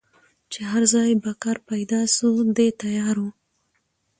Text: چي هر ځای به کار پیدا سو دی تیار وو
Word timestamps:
چي 0.51 0.59
هر 0.71 0.83
ځای 0.93 1.11
به 1.23 1.31
کار 1.43 1.57
پیدا 1.69 1.99
سو 2.15 2.29
دی 2.55 2.67
تیار 2.81 3.17
وو 3.21 3.29